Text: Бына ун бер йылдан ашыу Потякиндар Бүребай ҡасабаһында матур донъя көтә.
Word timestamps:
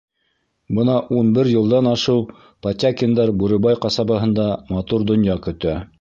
Бына 0.77 0.95
ун 1.17 1.27
бер 1.35 1.49
йылдан 1.51 1.89
ашыу 1.91 2.23
Потякиндар 2.67 3.33
Бүребай 3.43 3.81
ҡасабаһында 3.85 4.49
матур 4.75 5.07
донъя 5.13 5.41
көтә. 5.49 5.81